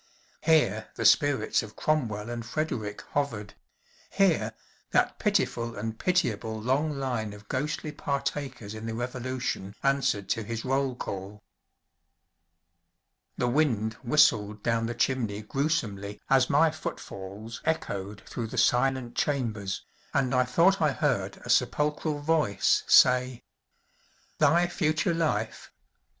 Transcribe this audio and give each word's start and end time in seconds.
Here 0.41 0.89
the 0.95 1.05
spirits 1.05 1.61
of 1.61 1.75
Cromwell 1.75 2.27
and 2.31 2.43
Frederick 2.43 3.03
hovered; 3.11 3.53
here 4.09 4.53
that 4.89 5.19
pitiful 5.19 5.75
and 5.77 5.99
pitiable 5.99 6.59
long 6.59 6.97
line 6.97 7.33
of 7.33 7.47
ghostly 7.47 7.91
partakers 7.91 8.73
in 8.73 8.87
the 8.87 8.95
Revolution 8.95 9.75
answered 9.83 10.27
to 10.29 10.41
his 10.41 10.65
roll 10.65 10.95
call. 10.95 11.43
The 13.37 13.47
wind 13.47 13.93
whistled 14.01 14.63
down 14.63 14.87
the 14.87 14.95
chimney 14.95 15.43
gruesomely 15.43 16.19
as 16.31 16.49
my 16.49 16.71
footfalls 16.71 17.61
echoed 17.63 18.21
through 18.25 18.47
the 18.47 18.57
silent 18.57 19.15
chambers, 19.15 19.85
and 20.15 20.33
I 20.33 20.45
thought 20.45 20.81
I 20.81 20.93
heard 20.93 21.37
a 21.45 21.49
sepulchral 21.51 22.17
voice 22.21 22.81
say: 22.87 23.43
"Thy 24.39 24.65
future 24.65 25.13
life! 25.13 25.71